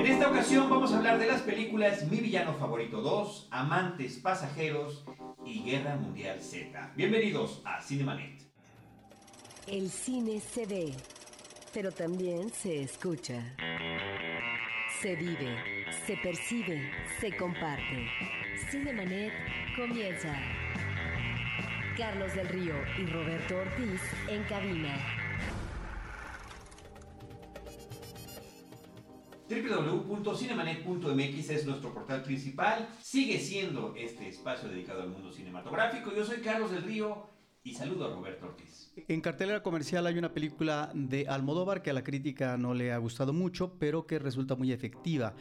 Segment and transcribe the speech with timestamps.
[0.00, 5.04] En esta ocasión vamos a hablar de las películas Mi Villano Favorito 2, Amantes Pasajeros
[5.44, 6.92] y Guerra Mundial Z.
[6.96, 8.40] Bienvenidos a Cinemanet.
[9.66, 10.94] El cine se ve,
[11.74, 13.54] pero también se escucha.
[15.02, 15.54] Se vive,
[16.06, 16.90] se percibe,
[17.20, 18.08] se comparte.
[18.70, 19.34] Cinemanet
[19.76, 20.34] comienza.
[21.98, 25.19] Carlos del Río y Roberto Ortiz en cabina.
[29.50, 32.88] www.cinemanet.mx es nuestro portal principal.
[33.02, 36.14] Sigue siendo este espacio dedicado al mundo cinematográfico.
[36.14, 37.26] Yo soy Carlos del Río
[37.64, 38.92] y saludo a Roberto Ortiz.
[39.08, 42.98] En cartelera comercial hay una película de Almodóvar que a la crítica no le ha
[42.98, 45.34] gustado mucho, pero que resulta muy efectiva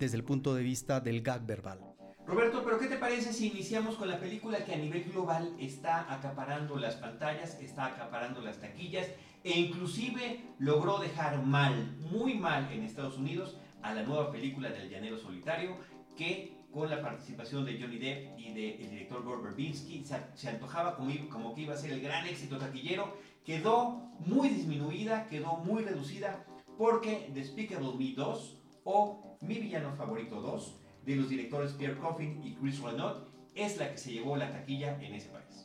[0.00, 1.78] desde el punto de vista del gag verbal.
[2.26, 6.12] Roberto, pero ¿qué te parece si iniciamos con la película que a nivel global está
[6.12, 9.06] acaparando las pantallas, está acaparando las taquillas
[9.44, 14.88] e inclusive logró dejar mal, muy mal en Estados Unidos a la nueva película del
[14.88, 15.76] Llanero Solitario
[16.16, 20.04] que con la participación de Johnny Depp y del director Gore Verbinski
[20.34, 25.26] se, antojaba como, como que iba a ser el gran éxito taquillero, quedó muy disminuida,
[25.26, 26.44] quedó muy reducida
[26.78, 32.54] porque Despicable Me 2 o Mi Villano Favorito 2 de los directores Pierre Coffin y
[32.54, 33.18] Chris Renaud
[33.54, 35.61] es la que se llevó la taquilla en ese país.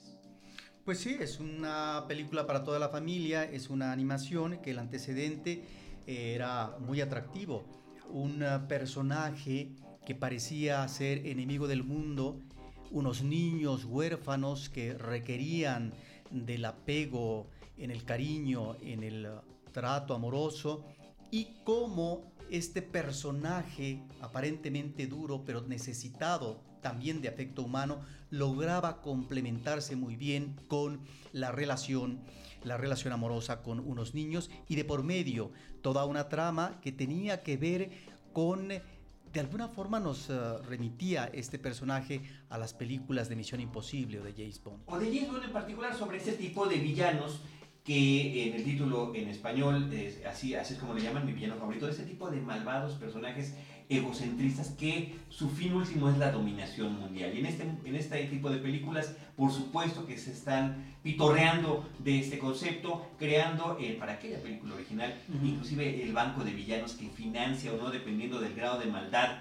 [0.88, 5.66] Pues sí, es una película para toda la familia, es una animación que el antecedente
[6.05, 7.66] era muy atractivo.
[8.09, 12.39] Un personaje que parecía ser enemigo del mundo,
[12.89, 15.93] unos niños huérfanos que requerían
[16.31, 19.27] del apego, en el cariño, en el
[19.73, 20.85] trato amoroso,
[21.31, 27.99] y cómo este personaje aparentemente duro pero necesitado también de afecto humano
[28.30, 31.02] lograba complementarse muy bien con
[31.33, 32.21] la relación
[32.63, 37.43] la relación amorosa con unos niños y de por medio toda una trama que tenía
[37.43, 37.91] que ver
[38.31, 44.21] con de alguna forma nos uh, remitía este personaje a las películas de Misión Imposible
[44.21, 44.83] o de James Bond.
[44.85, 47.42] O de James Bond en particular sobre ese tipo de villanos
[47.83, 51.55] que en el título en español, es, así, así es como le llaman mi villano
[51.55, 53.55] favorito, ese tipo de malvados personajes
[53.89, 57.33] egocentristas que su fin último es la dominación mundial.
[57.33, 62.20] Y en este, en este tipo de películas, por supuesto que se están pitorreando de
[62.20, 65.49] este concepto, creando eh, para aquella película original, uh -huh.
[65.49, 69.39] inclusive el banco de villanos que financia o no, dependiendo del grado de maldad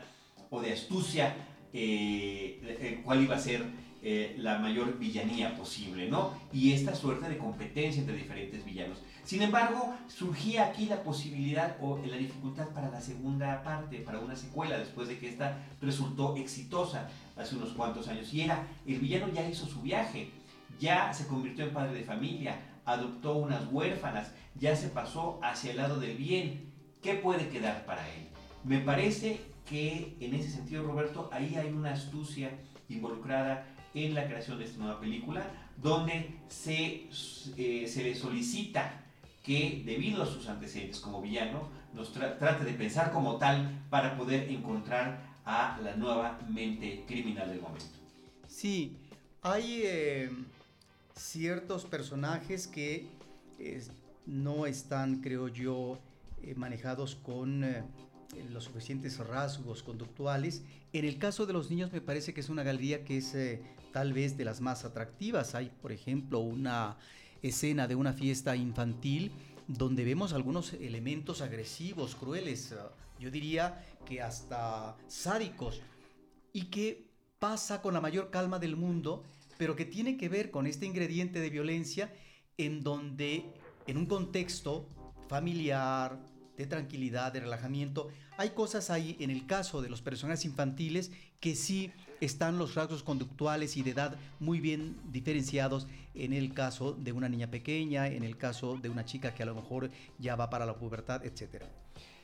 [0.51, 1.35] o de astucia,
[1.73, 3.65] eh, cuál iba a ser
[4.09, 6.31] eh, la mayor villanía posible, ¿no?
[6.53, 9.03] Y esta suerte de competencia entre diferentes villanos.
[9.25, 14.37] Sin embargo, surgía aquí la posibilidad o la dificultad para la segunda parte, para una
[14.37, 18.33] secuela, después de que esta resultó exitosa hace unos cuantos años.
[18.33, 20.31] Y era, el villano ya hizo su viaje,
[20.79, 25.79] ya se convirtió en padre de familia, adoptó unas huérfanas, ya se pasó hacia el
[25.79, 26.73] lado del bien.
[27.03, 28.29] ¿Qué puede quedar para él?
[28.63, 32.53] Me parece que en ese sentido, Roberto, ahí hay una astucia
[32.89, 35.43] involucrada en la creación de esta nueva película,
[35.83, 37.09] donde se,
[37.57, 39.03] eh, se le solicita
[39.43, 44.17] que debido a sus antecedentes como villano, nos tra trate de pensar como tal para
[44.19, 47.87] poder encontrar a la nueva mente criminal del momento.
[48.49, 48.99] Sí,
[49.43, 50.31] hay eh,
[51.15, 53.09] ciertos personajes que
[53.59, 53.83] eh,
[54.27, 55.99] no están, creo yo,
[56.55, 57.65] manejados con
[58.51, 60.63] los suficientes rasgos conductuales.
[60.93, 63.63] En el caso de los niños me parece que es una galería que es eh,
[63.93, 65.55] tal vez de las más atractivas.
[65.55, 66.97] Hay, por ejemplo, una
[67.43, 69.33] escena de una fiesta infantil
[69.69, 75.81] donde vemos algunos elementos agresivos, crueles, uh, yo diría que hasta sádicos,
[76.53, 79.25] y que pasa con la mayor calma del mundo,
[79.59, 82.15] pero que tiene que ver con este ingrediente de violencia
[82.57, 83.45] en donde
[83.87, 84.89] en un contexto
[85.29, 86.19] familiar,
[86.57, 88.09] de tranquilidad, de relajamiento.
[88.37, 93.03] Hay cosas ahí en el caso de los personajes infantiles que sí están los rasgos
[93.03, 98.25] conductuales y de edad muy bien diferenciados en el caso de una niña pequeña, en
[98.25, 101.65] el caso de una chica que a lo mejor ya va para la pubertad, etc.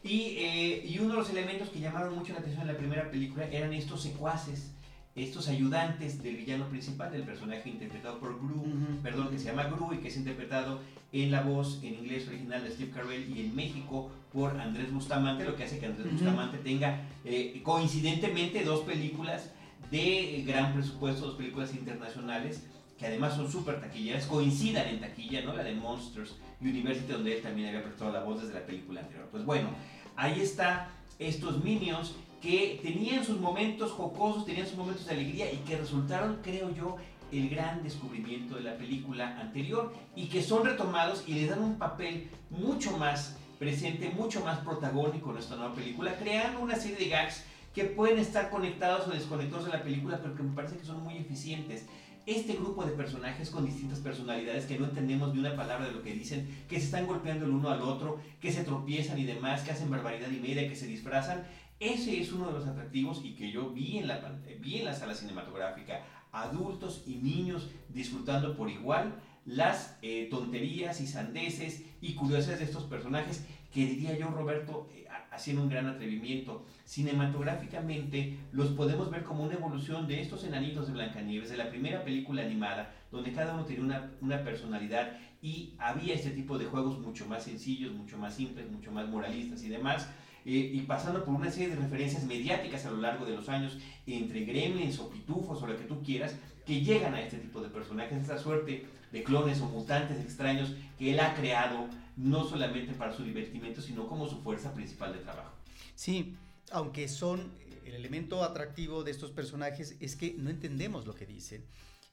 [0.03, 3.11] Y, eh, y uno de los elementos que llamaron mucho la atención en la primera
[3.11, 4.73] película eran estos secuaces
[5.15, 9.03] estos ayudantes del villano principal, del personaje interpretado por Gru, uh -huh.
[9.03, 10.81] perdón, que se llama Gru y que es interpretado
[11.13, 15.45] en la voz en inglés original de Steve Carell y en México por Andrés Bustamante,
[15.45, 16.13] lo que hace que Andrés uh -huh.
[16.13, 19.51] Bustamante tenga eh, coincidentemente dos películas
[19.91, 22.65] de gran presupuesto, dos películas internacionales
[22.99, 25.55] que además son súper taquilleras, coincidan en taquilla, ¿no?
[25.55, 29.27] La de Monsters University, donde él también había prestado la voz desde la película anterior.
[29.31, 29.71] Pues bueno,
[30.15, 30.89] ahí está
[31.19, 36.39] estos Minions que tenían sus momentos jocosos, tenían sus momentos de alegría y que resultaron,
[36.43, 36.97] creo yo,
[37.33, 41.79] el gran descubrimiento de la película anterior y que son retomados y les dan un
[41.79, 47.09] papel mucho más presente mucho más protagónico en esta nueva película, creando una serie de
[47.11, 50.85] gags que pueden estar conectados o desconectados de la película, pero que me parece que
[50.85, 51.87] son muy eficientes.
[52.27, 56.03] Este grupo de personajes con distintas personalidades que no entendemos ni una palabra de lo
[56.03, 59.63] que dicen, que se están golpeando el uno al otro, que se tropiezan y demás,
[59.63, 61.45] que hacen barbaridad y media, que se disfrazan,
[61.79, 64.95] ese es uno de los atractivos y que yo vi en la, vi en la
[64.95, 69.15] sala cinematográfica, adultos y niños disfrutando por igual
[69.45, 75.07] las eh, tonterías y sandeces y curiosidades de estos personajes que diría yo, Roberto, eh,
[75.31, 76.65] haciendo un gran atrevimiento.
[76.85, 82.05] Cinematográficamente los podemos ver como una evolución de estos enanitos de Blancanieves, de la primera
[82.05, 87.01] película animada, donde cada uno tenía una, una personalidad y había este tipo de juegos
[87.01, 90.09] mucho más sencillos, mucho más simples, mucho más moralistas y demás.
[90.45, 93.79] Eh, y pasando por una serie de referencias mediáticas a lo largo de los años,
[94.07, 96.37] entre gremlins o pitufos o lo que tú quieras,
[96.67, 101.13] que llegan a este tipo de personajes, esta suerte de clones o mutantes extraños que
[101.13, 105.53] él ha creado no solamente para su divertimento, sino como su fuerza principal de trabajo.
[105.95, 106.37] Sí,
[106.71, 107.53] aunque son
[107.85, 111.65] el elemento atractivo de estos personajes es que no entendemos lo que dicen.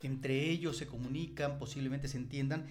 [0.01, 2.67] Entre ellos se comunican, posiblemente se entiendan,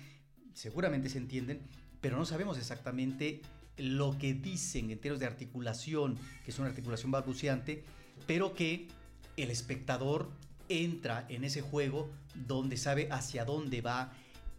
[0.55, 1.61] seguramente se entienden,
[2.01, 3.43] pero no sabemos exactamente
[3.77, 7.85] lo que dicen en términos de articulación, que es una articulación balbuceante,
[8.27, 8.89] pero que
[9.37, 10.31] el espectador
[10.69, 14.13] entra en ese juego donde sabe hacia dónde va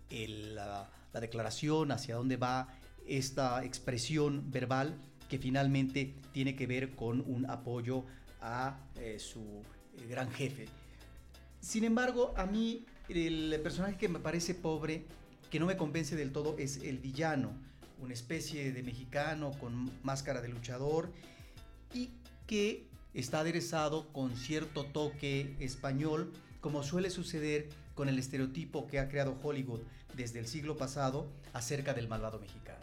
[0.10, 2.68] la, declaración, hacia dónde va
[3.08, 4.96] esta expresión verbal
[5.28, 8.04] que finalmente tiene que ver con un apoyo
[8.42, 9.62] a eh, su
[9.98, 10.68] eh, gran jefe.
[11.60, 15.06] Sin embargo, a mí el personaje que me parece pobre,
[15.52, 17.54] que no me convence del todo, es el villano
[18.02, 21.12] una especie de mexicano con máscara de luchador
[21.94, 22.12] y
[22.48, 29.10] que está aderezado con cierto toque español, como suele suceder con el estereotipo que ha
[29.10, 29.82] creado Hollywood
[30.16, 32.80] desde el siglo pasado acerca del malvado mexicano.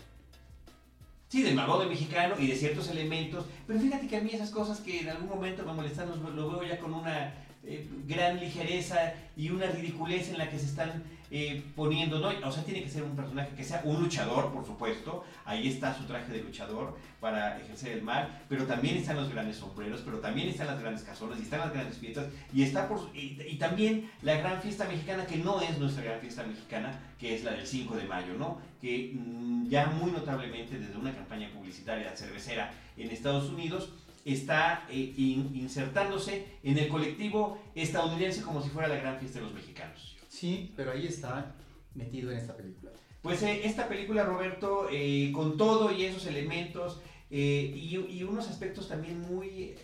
[1.29, 4.81] Sí, del malvado mexicano y de ciertos elementos, pero fíjate que a mí esas cosas
[4.81, 7.35] que en algún momento me molestan, lo veo ya con una
[7.67, 12.29] eh, gran ligereza y una ridiculez en la que se están eh, poniendo, ¿no?
[12.47, 15.25] O sea, tiene que ser un personaje que sea un luchador, por supuesto.
[15.45, 19.57] Ahí está su traje de luchador para ejercer el mal, pero también están los grandes
[19.57, 23.11] sombreros, pero también están las grandes casonas y están las grandes fiestas y está por
[23.13, 27.43] y, también la gran fiesta mexicana que no es nuestra gran fiesta mexicana, que es
[27.43, 28.61] la del 5 de mayo, ¿no?
[28.81, 33.91] Que mm, ya muy notablemente desde una campaña publicitaria cervecera en Estados Unidos
[34.27, 39.55] está eh, insertándose en el colectivo estadounidense como si fuera la gran fiesta de los
[39.55, 40.17] mexicanos.
[40.29, 41.55] Sí, pero ahí está
[41.95, 42.91] metido en esta película.
[43.23, 47.01] Pues eh, esta película, Roberto, eh, con todo y esos elementos
[47.31, 49.75] y, unos aspectos también muy,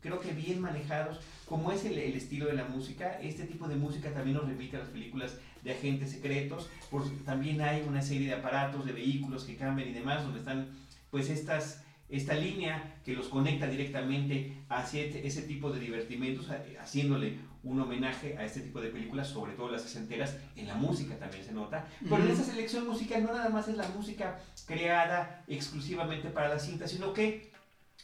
[0.00, 4.12] creo que bien manejados, como es el, estilo de la música, este tipo de música
[4.12, 8.34] también nos repite a las películas de agentes secretos, pues también hay una serie de
[8.34, 10.68] aparatos, de vehículos que cambian y demás, donde están
[11.10, 11.82] pues estas
[12.12, 16.46] esta línea que los conecta directamente hacia ese tipo de divertimentos,
[16.78, 21.18] haciéndole un homenaje a este tipo de películas, sobre todo las sesenteras, en la música
[21.18, 21.86] también se nota.
[22.02, 26.58] Pero en esa selección musical no nada más es la música creada exclusivamente para la
[26.58, 27.50] cinta, sino que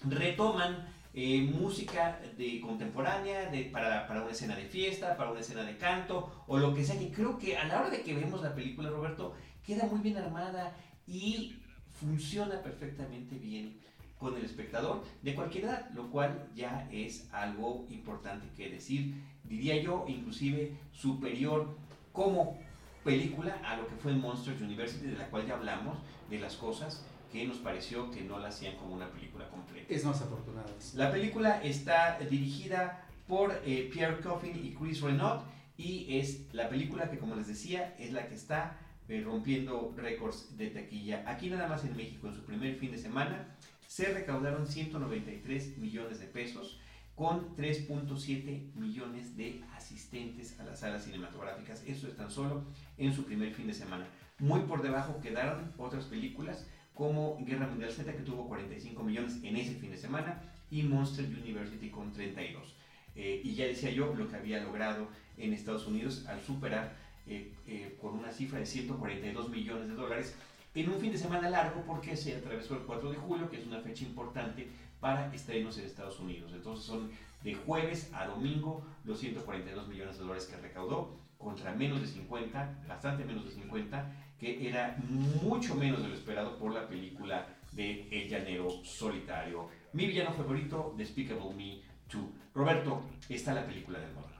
[0.04, 5.64] retoman eh, música de contemporánea de, para, para, una escena de fiesta, para una escena
[5.64, 7.00] de canto o lo que sea.
[7.00, 9.34] Y creo que a la hora de que vemos la película, Roberto,
[9.66, 10.74] queda muy bien armada
[11.06, 11.60] y
[12.00, 13.80] funciona perfectamente bien
[14.18, 19.14] con el espectador de cualquier edad, lo cual ya es algo importante que decir,
[19.44, 21.76] diría yo, inclusive superior
[22.12, 22.58] como
[23.04, 27.04] película a lo que fue Monsters University, de la cual ya hablamos, de las cosas
[27.32, 29.86] que nos pareció que no la hacían como una película completa.
[29.92, 30.66] Es más afortunada.
[30.94, 35.42] La película está dirigida por eh, Pierre Coffin y Chris Renaud
[35.76, 38.78] y es la película que, como les decía, es la que está
[39.08, 41.22] eh, rompiendo récords de taquilla.
[41.26, 43.56] Aquí nada más en México, en su primer fin de semana,
[43.88, 46.78] se recaudaron 193 millones de pesos
[47.14, 51.82] con 3.7 millones de asistentes a las salas cinematográficas.
[51.86, 52.64] Eso es tan solo
[52.98, 54.06] en su primer fin de semana.
[54.38, 59.56] Muy por debajo quedaron otras películas como Guerra Mundial Z que tuvo 45 millones en
[59.56, 62.74] ese fin de semana y Monster University con 32.
[63.16, 66.94] Eh, y ya decía yo lo que había logrado en Estados Unidos al superar
[67.26, 70.36] eh, eh, con una cifra de 142 millones de dólares
[70.74, 73.66] en un fin de semana largo porque se atravesó el 4 de julio, que es
[73.66, 74.68] una fecha importante
[75.00, 76.52] para estrenos en Estados Unidos.
[76.54, 77.10] Entonces son
[77.42, 82.84] de jueves a domingo los 142 millones de dólares que recaudó contra menos de 50,
[82.88, 84.96] bastante menos de 50, que era
[85.42, 89.68] mucho menos de lo esperado por la película de El Llanero Solitario.
[89.92, 91.80] Mi villano favorito, Despicable Me
[92.12, 92.22] 2.
[92.54, 94.32] Roberto, está la película del motor.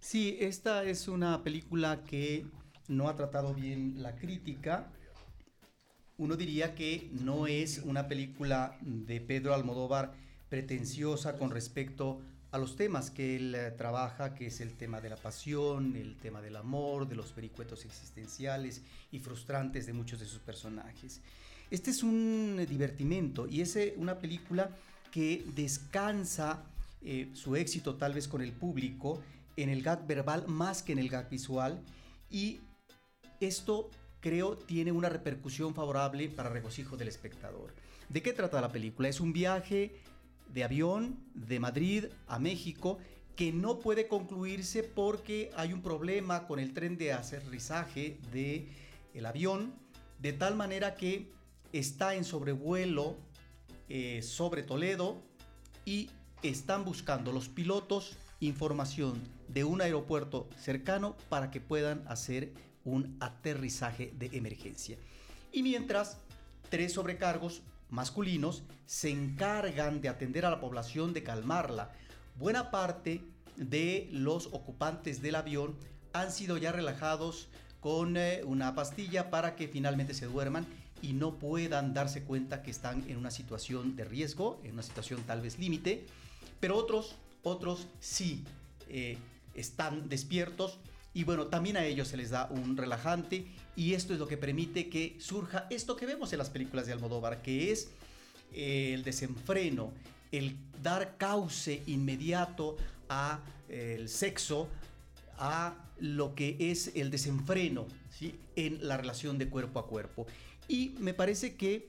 [0.00, 2.46] Sí, esta es una película que
[2.88, 4.90] no ha tratado bien la crítica
[6.18, 10.14] uno diría que no es una película de Pedro Almodóvar
[10.48, 15.08] pretenciosa con respecto a los temas que él eh, trabaja, que es el tema de
[15.08, 20.26] la pasión, el tema del amor, de los vericuetos existenciales y frustrantes de muchos de
[20.26, 21.22] sus personajes.
[21.70, 24.70] Este es un divertimento y es eh, una película
[25.10, 26.62] que descansa
[27.00, 29.22] eh, su éxito tal vez con el público
[29.56, 31.80] en el gag verbal más que en el gag visual
[32.30, 32.60] y
[33.40, 33.90] esto
[34.22, 37.74] creo tiene una repercusión favorable para regocijo del espectador.
[38.08, 39.08] ¿De qué trata la película?
[39.08, 39.96] Es un viaje
[40.48, 42.98] de avión de Madrid a México
[43.36, 48.68] que no puede concluirse porque hay un problema con el tren de aterrizaje de
[49.12, 49.74] el avión
[50.20, 51.30] de tal manera que
[51.72, 53.16] está en sobrevuelo
[53.88, 55.20] eh, sobre Toledo
[55.84, 56.10] y
[56.42, 62.52] están buscando los pilotos información de un aeropuerto cercano para que puedan hacer
[62.84, 64.96] un aterrizaje de emergencia.
[65.52, 66.18] Y mientras,
[66.70, 71.92] tres sobrecargos masculinos se encargan de atender a la población, de calmarla.
[72.38, 73.20] Buena parte
[73.56, 75.76] de los ocupantes del avión
[76.12, 77.48] han sido ya relajados
[77.80, 80.66] con eh, una pastilla para que finalmente se duerman
[81.02, 85.22] y no puedan darse cuenta que están en una situación de riesgo, en una situación
[85.26, 86.06] tal vez límite,
[86.60, 88.44] pero otros, otros sí
[88.88, 89.18] eh,
[89.54, 90.78] están despiertos
[91.14, 94.36] y bueno, también a ellos se les da un relajante y esto es lo que
[94.36, 97.90] permite que surja esto que vemos en las películas de Almodóvar, que es
[98.52, 99.92] eh, el desenfreno,
[100.30, 102.76] el dar cauce inmediato
[103.08, 104.68] a eh, el sexo,
[105.38, 107.86] a lo que es el desenfreno
[108.56, 110.26] en la relación de cuerpo a cuerpo.
[110.68, 111.88] Y me parece que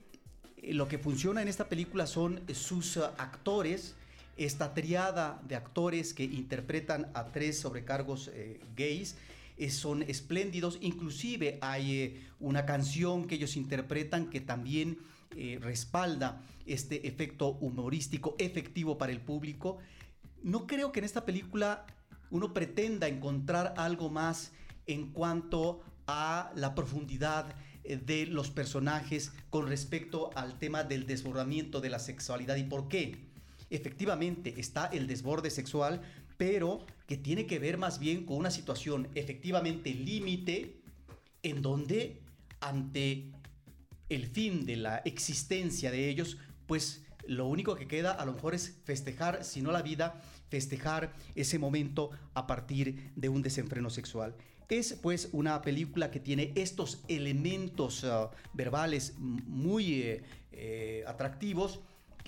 [0.58, 3.96] eh, lo que funciona en esta película son sus actores,
[4.38, 8.32] esta triada de actores que interpretan a tres sobrecargos
[8.76, 9.16] gays,
[9.58, 10.78] eh, son espléndidos.
[10.82, 14.98] Inclusive hay eh, una canción que ellos interpretan que también
[15.36, 19.78] eh, respalda este efecto humorístico efectivo para el público.
[20.42, 21.86] No creo que en esta película
[22.32, 24.52] uno pretenda encontrar algo más
[24.88, 31.90] en cuanto a la profundidad de los personajes con respecto al tema del desbordamiento de
[31.90, 33.33] la sexualidad y por qué.
[33.74, 36.00] Efectivamente está el desborde sexual,
[36.38, 40.76] pero que tiene que ver más bien con una situación efectivamente límite
[41.42, 42.22] en donde
[42.62, 43.32] ante
[44.10, 46.38] el fin de la existencia de ellos,
[46.68, 51.12] pues lo único que queda a lo mejor es festejar, si no la vida, festejar
[51.34, 54.36] ese momento a partir de un desenfreno sexual.
[54.70, 61.80] Es pues una película que tiene estos elementos uh, verbales muy eh, eh, atractivos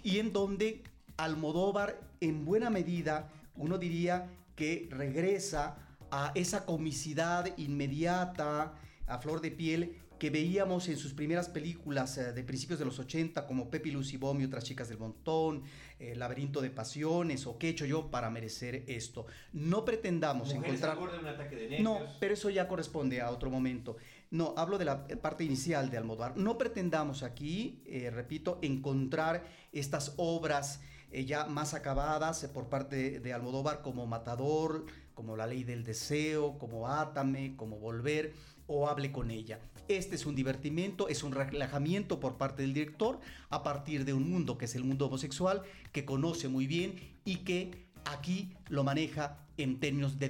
[0.02, 0.84] y en donde
[1.18, 5.78] Almodóvar en buena medida uno diría que regresa
[6.12, 8.74] a esa comicidad inmediata,
[9.08, 13.00] a flor de piel, que veíamos en sus primeras películas eh, de principios de los
[13.00, 15.64] 80, como Pepi Lucy Bomb y otras chicas del montón,
[16.00, 19.26] eh, Laberinto de Pasiones o ¿Qué he hecho yo para merecer esto?
[19.52, 20.98] No pretendamos encontrar...
[20.98, 23.98] un ataque de no, pero eso ya corresponde a otro momento.
[24.32, 26.38] No, hablo de la parte inicial de Almodóvar.
[26.38, 29.44] No pretendamos aquí, eh, repito, encontrar
[29.74, 30.82] estas obras
[31.24, 36.58] ya más acabadas eh, por parte de Almodóvar como Matador, como La Ley del Deseo,
[36.58, 38.34] como Átame, como Volver
[38.68, 39.60] o Hable con ella.
[39.88, 43.20] Este es un divertimento, es un relajamiento por parte del director
[43.50, 47.38] a partir de un mundo que es el mundo homosexual, que conoce muy bien y
[47.38, 50.30] que aquí lo maneja en términos de,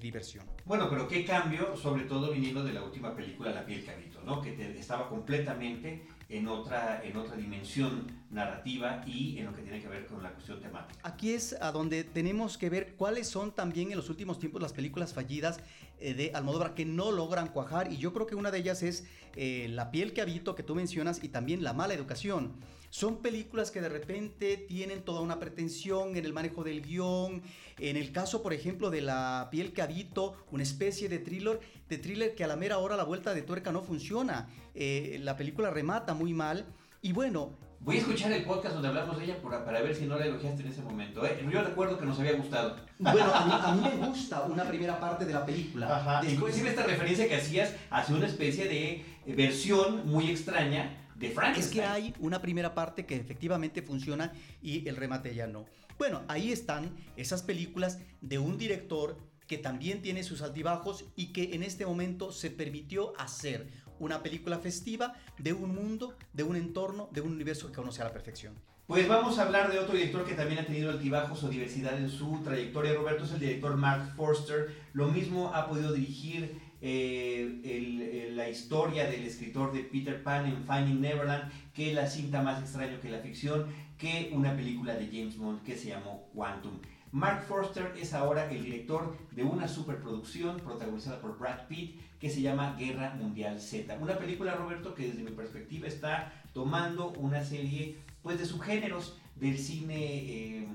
[0.00, 0.44] diversión.
[0.64, 4.40] Bueno, pero qué cambio, sobre todo viniendo de la última película La piel habito, ¿no?
[4.40, 9.88] que estaba completamente en otra, en otra dimensión narrativa y en lo que tiene que
[9.88, 10.98] ver con la cuestión temática.
[11.04, 14.72] Aquí es a donde tenemos que ver cuáles son también en los últimos tiempos las
[14.72, 15.60] películas fallidas
[16.00, 19.68] de Almodóvar que no logran cuajar y yo creo que una de ellas es eh,
[19.70, 22.52] La piel que habito que tú mencionas y también La mala educación.
[22.90, 27.42] Son películas que de repente tienen toda una pretensión en el manejo del guion.
[27.78, 31.98] En el caso, por ejemplo, de La piel que habito, una especie de thriller, de
[31.98, 34.48] thriller que a la mera hora la vuelta de tuerca no funciona.
[34.74, 36.64] Eh, la película remata muy mal.
[37.06, 40.18] Y bueno, Voy a escuchar el podcast donde hablamos de ella para ver si no
[40.18, 41.24] la elogiaste en ese momento.
[41.24, 41.38] ¿eh?
[41.48, 42.78] Yo recuerdo que nos había gustado.
[42.98, 45.96] Bueno, a mí, me gusta una primera parte de la película.
[45.98, 46.20] Ajá.
[46.40, 49.04] Coincide esta referencia que hacías hacia una especie de
[49.36, 54.96] versión muy extraña de Es que hay una primera parte que efectivamente funciona y el
[54.96, 55.66] remate ya no.
[55.96, 61.54] Bueno, ahí están esas películas de un director que también tiene sus altibajos y que
[61.54, 67.08] en este momento se permitió hacer una película festiva de un mundo, de un entorno,
[67.12, 68.54] de un universo que conoce a la perfección.
[68.86, 72.08] Pues vamos a hablar de otro director que también ha tenido altibajos o diversidad en
[72.08, 72.94] su trayectoria.
[72.94, 74.76] Roberto es el director Mark Forster.
[74.92, 81.00] Lo mismo ha podido dirigir eh, la historia del escritor de Peter Pan en Finding
[81.00, 83.66] Neverland que la cinta más extraña que la ficción,
[83.98, 86.78] que una película de James Bond que se llamó Quantum.
[87.16, 92.42] Mark Forster es ahora el director de una superproducción protagonizada por Brad Pitt que se
[92.42, 93.96] llama Guerra Mundial Z.
[93.98, 99.56] Una película, Roberto, que desde mi perspectiva está tomando una serie pues, de subgéneros del
[99.58, 99.96] cine.
[99.96, 100.68] Eh,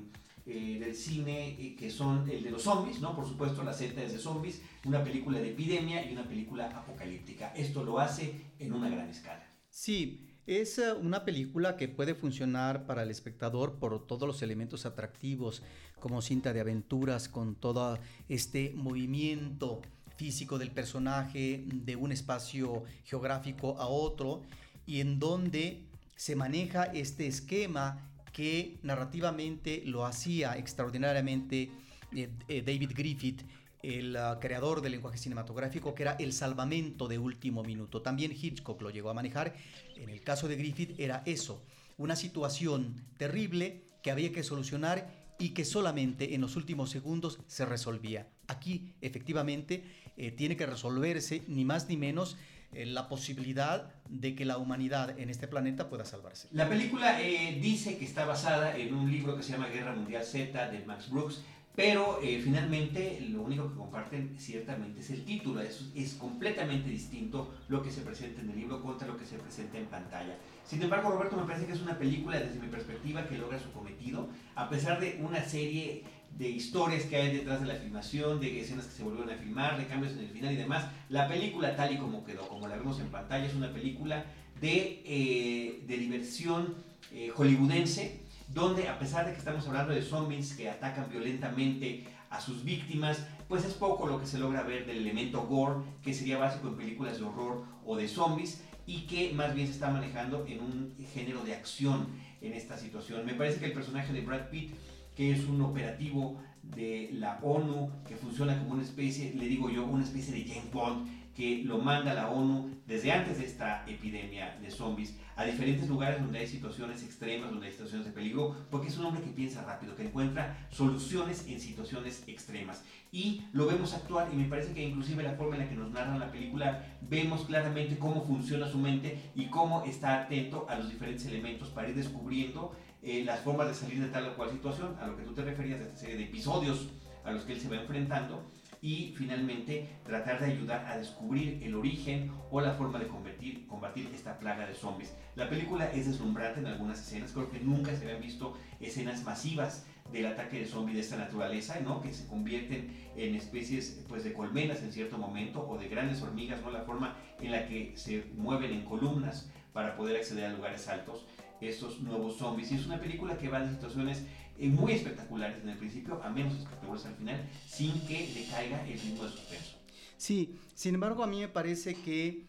[0.48, 3.16] eh, del cine eh, que son el de los zombies, ¿no?
[3.16, 7.54] Por supuesto, la Z es de zombies, una película de epidemia y una película apocalíptica.
[7.56, 9.48] Esto lo hace en una gran escala.
[9.70, 14.86] Sí, es eh, una película que puede funcionar para el espectador por todos los elementos
[14.86, 15.62] atractivos,
[16.00, 19.82] como cinta de aventuras, con todo este movimiento
[20.18, 24.42] físico del personaje de un espacio geográfico a otro,
[24.86, 31.70] y en donde se maneja este esquema que narrativamente lo hacía extraordinariamente
[32.14, 33.42] eh, eh, David Griffith
[33.84, 38.02] el ah, creador del lenguaje cinematográfico, que era el salvamento de último minuto.
[38.02, 39.56] También Hitchcock lo llegó a manejar.
[39.96, 41.64] En el caso de Griffith era eso,
[41.98, 47.66] una situación terrible que había que solucionar y que solamente en los últimos segundos se
[47.66, 48.28] resolvía.
[48.48, 49.84] Aquí, efectivamente,
[50.18, 52.38] eh, tiene que resolverse ni más ni menos
[52.74, 56.48] eh, la posibilidad de que la humanidad en este planeta pueda salvarse.
[56.52, 60.24] La película eh, dice que está basada en un libro que se llama Guerra Mundial
[60.24, 61.42] Z de Max Brooks,
[61.76, 65.62] pero eh, finalmente lo único que comparten ciertamente es el título.
[65.62, 69.38] Es, es completamente distinto lo que se presenta en el libro contra lo que se
[69.38, 70.38] presenta en pantalla.
[70.66, 73.72] Sin embargo, Roberto, me parece que es una película desde mi perspectiva que logra su
[73.72, 76.04] cometido, a pesar de una serie
[76.38, 79.78] de historias que hay detrás de la filmación, de escenas que se volvieron a filmar,
[79.78, 80.86] de cambios en el final y demás.
[81.10, 84.26] La película tal y como quedó, como la vemos en pantalla, es una película
[84.60, 86.76] de, eh, de diversión
[87.12, 88.21] eh, hollywoodense
[88.54, 93.26] donde a pesar de que estamos hablando de zombies que atacan violentamente a sus víctimas,
[93.48, 96.78] pues es poco lo que se logra ver del elemento gore, que sería básico en
[96.78, 100.96] películas de horror o de zombies, y que más bien se está manejando en un
[101.14, 102.08] género de acción
[102.42, 103.26] en esta situación.
[103.26, 104.74] Me parece que el personaje de Brad Pitt,
[105.16, 109.86] que es un operativo de la ONU, que funciona como una especie, le digo yo,
[109.86, 114.58] una especie de James Bond, que lo manda la ONU desde antes de esta epidemia
[114.62, 118.90] de zombies a diferentes lugares donde hay situaciones extremas, donde hay situaciones de peligro, porque
[118.90, 122.84] es un hombre que piensa rápido, que encuentra soluciones en situaciones extremas.
[123.12, 125.92] Y lo vemos actuar y me parece que inclusive la forma en la que nos
[125.92, 130.90] narra la película, vemos claramente cómo funciona su mente y cómo está atento a los
[130.90, 134.96] diferentes elementos para ir descubriendo eh, las formas de salir de tal o cual situación,
[135.02, 136.90] a lo que tú te referías de esta serie de episodios
[137.24, 138.44] a los que él se va enfrentando
[138.82, 144.10] y finalmente tratar de ayudar a descubrir el origen o la forma de combatir, combatir
[144.14, 145.14] esta plaga de zombies.
[145.36, 149.86] La película es deslumbrante en algunas escenas, creo que nunca se habían visto escenas masivas
[150.12, 152.02] del ataque de zombies de esta naturaleza, ¿no?
[152.02, 156.62] que se convierten en especies pues, de colmenas en cierto momento o de grandes hormigas,
[156.62, 156.72] ¿no?
[156.72, 161.26] la forma en la que se mueven en columnas para poder acceder a lugares altos
[161.62, 162.72] estos nuevos zombies.
[162.72, 164.26] Y es una película que va de situaciones
[164.62, 168.88] eh, muy espectaculares en el principio a menos espectaculares al final, sin que le caiga
[168.88, 169.78] el ritmo de suspenso.
[170.18, 172.46] Sí, sin embargo a mí me parece que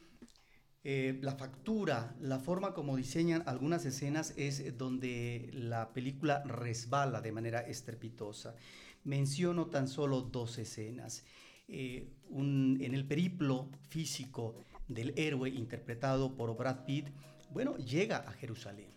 [0.85, 7.33] eh, la factura, la forma como diseñan algunas escenas es donde la película resbala de
[7.33, 8.57] manera estrepitosa.
[9.05, 11.25] Menciono tan solo dos escenas.
[11.69, 14.55] Eh, en el periplo físico
[14.87, 17.09] del héroe interpretado por Brad Pitt,
[17.51, 18.93] bueno, llega a Jerusalén.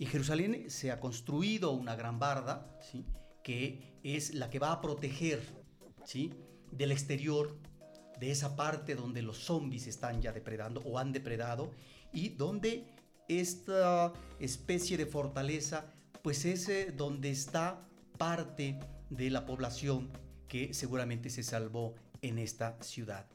[0.00, 3.04] Y Jerusalén se ha construido una gran barda, ¿sí?
[3.44, 5.42] que es la que va a proteger
[6.06, 6.32] ¿sí?
[6.72, 7.58] del exterior,
[8.18, 11.70] de esa parte donde los zombies están ya depredando o han depredado,
[12.14, 12.86] y donde
[13.28, 17.86] esta especie de fortaleza, pues es eh, donde está
[18.16, 20.08] parte de la población
[20.48, 23.26] que seguramente se salvó en esta ciudad.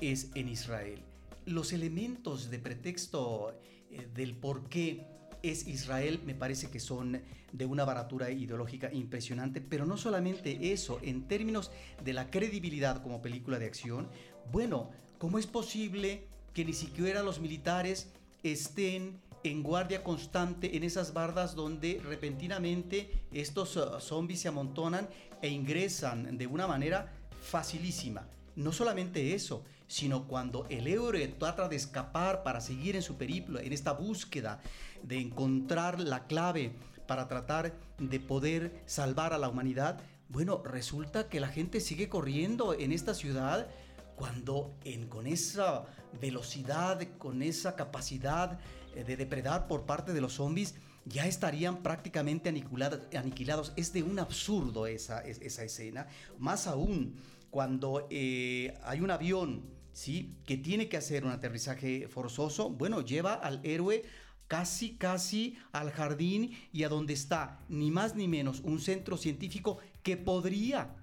[0.00, 1.02] Es en Israel.
[1.44, 5.12] Los elementos de pretexto eh, del por qué
[5.44, 7.20] es Israel, me parece que son
[7.52, 11.70] de una baratura ideológica impresionante, pero no solamente eso, en términos
[12.02, 14.08] de la credibilidad como película de acción,
[14.50, 18.08] bueno, ¿cómo es posible que ni siquiera los militares
[18.42, 25.08] estén en guardia constante en esas bardas donde repentinamente estos uh, zombies se amontonan
[25.42, 28.26] e ingresan de una manera facilísima?
[28.56, 33.60] No solamente eso, sino cuando el héroe trata de escapar para seguir en su periplo,
[33.60, 34.60] en esta búsqueda
[35.02, 36.72] de encontrar la clave
[37.06, 42.74] para tratar de poder salvar a la humanidad, bueno, resulta que la gente sigue corriendo
[42.74, 43.68] en esta ciudad
[44.16, 45.84] cuando en, con esa
[46.20, 48.58] velocidad, con esa capacidad
[48.94, 53.72] eh, de depredar por parte de los zombies, ya estarían prácticamente aniquilados.
[53.76, 56.06] Es de un absurdo esa, esa escena.
[56.38, 57.16] Más aún,
[57.50, 60.34] cuando eh, hay un avión ¿sí?
[60.44, 64.02] que tiene que hacer un aterrizaje forzoso, bueno, lleva al héroe
[64.46, 69.78] casi, casi al jardín y a donde está ni más ni menos un centro científico
[70.02, 70.94] que podría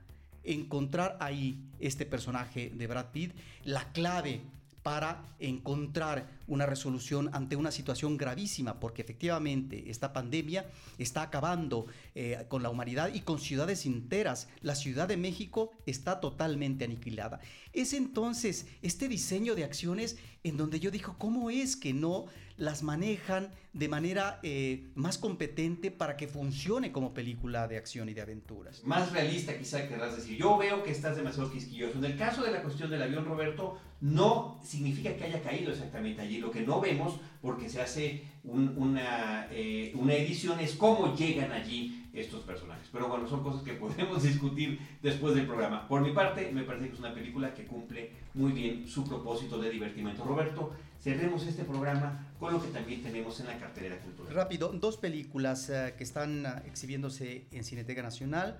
[0.43, 4.41] encontrar ahí este personaje de Brad Pitt, la clave
[4.83, 10.65] para encontrar una resolución ante una situación gravísima, porque efectivamente esta pandemia
[10.97, 14.47] está acabando eh, con la humanidad y con ciudades enteras.
[14.61, 17.39] La Ciudad de México está totalmente aniquilada.
[17.73, 22.25] Es entonces este diseño de acciones en donde yo digo, ¿cómo es que no
[22.61, 28.13] las manejan de manera eh, más competente para que funcione como película de acción y
[28.13, 28.83] de aventuras?
[28.85, 30.37] Más realista quizá querrás decir.
[30.37, 31.97] Yo veo que estás demasiado quisquilloso.
[31.97, 36.21] En el caso de la cuestión del avión, Roberto, no significa que haya caído exactamente
[36.21, 36.37] allí.
[36.37, 42.09] Lo que no vemos, porque se hace una, eh, una edición, es cómo llegan allí
[42.13, 42.87] estos personajes.
[42.91, 45.87] Pero bueno, son cosas que podemos discutir después del programa.
[45.87, 49.59] Por mi parte, me parece que es una película que cumple muy bien su propósito
[49.59, 50.23] de divertimento.
[50.23, 54.33] Roberto, cerremos este programa con lo que también tenemos en la cartelera cultural.
[54.33, 58.57] Rápido, dos películas uh, que están uh, exhibiéndose en Cineteca Nacional.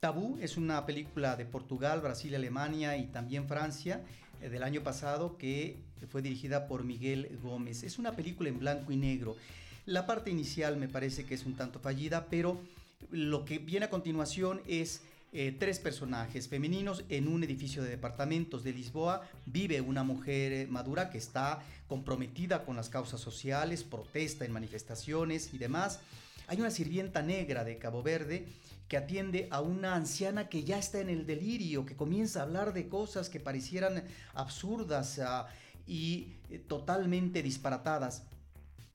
[0.00, 4.02] Tabú es una película de Portugal, Brasil, Alemania y también Francia
[4.40, 5.78] eh, del año pasado que
[6.10, 7.82] fue dirigida por Miguel Gómez.
[7.82, 9.36] Es una película en blanco y negro.
[9.86, 12.60] La parte inicial me parece que es un tanto fallida, pero
[13.10, 15.02] lo que viene a continuación es
[15.36, 19.28] eh, tres personajes femeninos en un edificio de departamentos de Lisboa.
[19.46, 25.52] Vive una mujer eh, madura que está comprometida con las causas sociales, protesta en manifestaciones
[25.52, 25.98] y demás.
[26.46, 28.46] Hay una sirvienta negra de Cabo Verde
[28.86, 32.72] que atiende a una anciana que ya está en el delirio, que comienza a hablar
[32.72, 35.48] de cosas que parecieran absurdas ah,
[35.84, 38.22] y eh, totalmente disparatadas.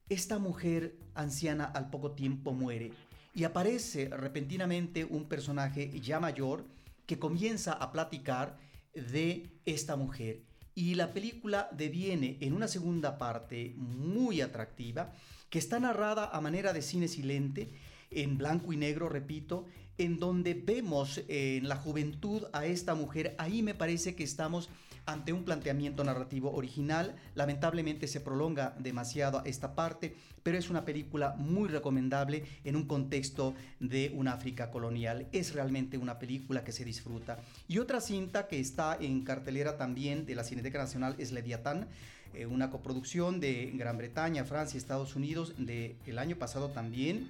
[0.08, 2.94] Esta mujer anciana al poco tiempo muere
[3.34, 6.66] y aparece repentinamente un personaje ya mayor
[7.06, 8.58] que comienza a platicar
[8.94, 10.42] de esta mujer.
[10.76, 15.14] Y la película deviene en una segunda parte muy atractiva,
[15.50, 17.72] que está narrada a manera de cine silente,
[18.12, 19.66] en blanco y negro, repito,
[20.00, 23.36] en donde vemos en la juventud a esta mujer.
[23.38, 24.70] Ahí me parece que estamos
[25.06, 27.16] ante un planteamiento narrativo original.
[27.36, 33.54] Lamentablemente se prolonga demasiado esta parte, pero es una película muy recomendable en un contexto
[33.80, 35.28] de una África colonial.
[35.32, 37.40] Es realmente una película que se disfruta.
[37.68, 41.88] Y otra cinta que está en cartelera también de la Cineteca Nacional es Leviatán
[42.34, 47.28] eh, una coproducción de Gran Bretaña, Francia, Estados Unidos del año pasado también.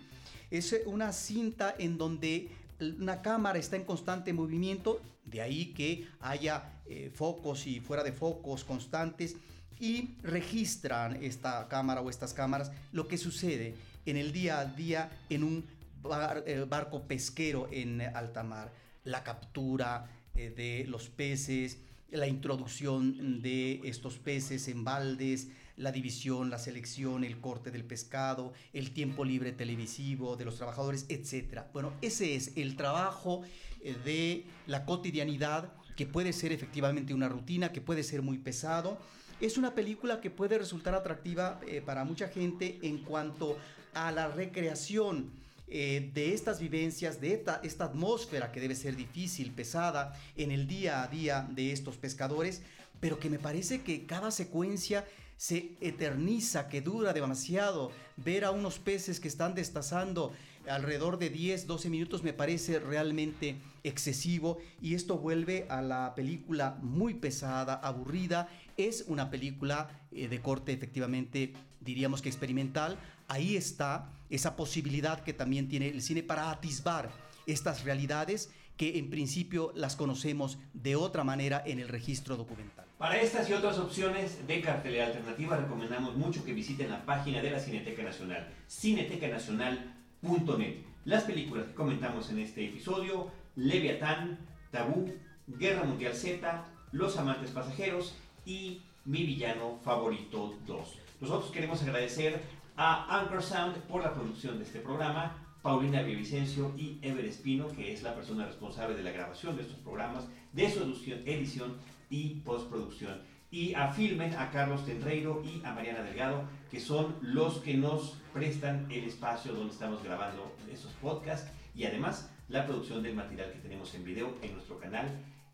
[0.52, 6.82] Es una cinta en donde una cámara está en constante movimiento, de ahí que haya
[6.88, 9.36] eh, focos y fuera de focos constantes
[9.80, 15.10] y registran esta cámara o estas cámaras lo que sucede en el día a día
[15.30, 15.66] en un
[16.02, 18.72] barco pesquero en alta mar,
[19.04, 26.50] la captura eh, de los peces, la introducción de estos peces en baldes, la división,
[26.50, 31.62] la selección, el corte del pescado, el tiempo libre televisivo de los trabajadores, etc.
[31.74, 33.44] Bueno, ese es el trabajo
[33.82, 38.98] eh, de la cotidianidad que puede ser efectivamente una rutina, que puede ser muy pesado.
[39.39, 43.58] Es una película que puede resultar atractiva eh, para mucha gente en cuanto
[43.94, 45.32] a la recreación
[45.70, 50.68] eh, de estas vivencias, de esta, esta atmósfera que debe ser difícil, pesada en el
[50.68, 52.63] día a día de estos pescadores,
[53.00, 55.06] pero que me parece que cada secuencia
[55.39, 57.93] se eterniza, que dura demasiado.
[58.17, 60.34] Ver a unos peces que están destazando
[60.67, 66.78] alrededor de 10, 12 minutos me parece realmente excesivo y esto vuelve a la película
[66.82, 68.49] muy pesada, aburrida.
[68.75, 72.99] Es una película eh, de corte efectivamente, diríamos que experimental.
[73.30, 77.12] Ahí está esa posibilidad que también tiene el cine para atisbar
[77.47, 82.88] estas realidades que en principio las conocemos de otra manera en el registro documental.
[83.00, 87.52] Para estas y otras opciones de cartelera alternativa recomendamos mucho que visiten la página de
[87.52, 90.76] la Cineteca Nacional, cinetecanacional.net.
[91.06, 94.38] Las películas que comentamos en este episodio, Leviatán,
[94.70, 95.14] Tabú,
[95.48, 101.00] Guerra Mundial Z, Los Amantes Pasajeros y Mi Villano Favorito 2.
[101.22, 102.42] Nosotros queremos agradecer
[102.76, 107.94] a Anchor Sound por la producción de este programa, Paulina Villavicencio y Ever Espino, que
[107.94, 110.82] es la persona responsable de la grabación de estos programas, de su
[111.26, 111.78] edición
[112.10, 113.22] y postproducción.
[113.52, 118.17] Y a Filmen, a Carlos Tenreiro y a Mariana Delgado, que son los que nos
[118.34, 123.60] prestan el espacio donde estamos grabando esos podcasts y además la producción del material que
[123.60, 125.08] tenemos en video en nuestro canal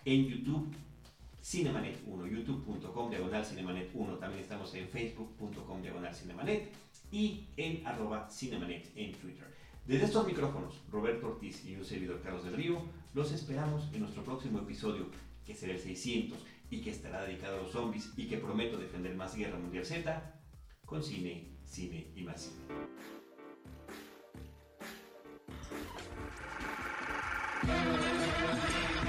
[0.04, 0.76] en YouTube
[1.42, 4.16] Cinemanet 1, youtube.com diagonal Cinemanet 1.
[4.16, 6.74] También estamos en facebook.com diagonal Cinemanet
[7.12, 9.46] y en arroba Cinemanet en Twitter.
[9.86, 12.82] Desde estos micrófonos, Roberto Ortiz y un servidor Carlos del Río,
[13.14, 15.06] los esperamos en nuestro próximo episodio
[15.46, 16.38] que será el 600,
[16.70, 20.42] y que estará dedicado a los zombies y que prometo defender más Guerra Mundial Z
[20.86, 22.66] con cine, cine y más cine.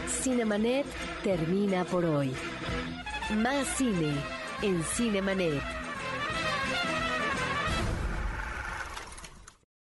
[0.08, 0.86] Cinemanet
[1.22, 2.32] termina por hoy.
[3.42, 4.12] Más cine
[4.62, 5.75] en Cinemanet.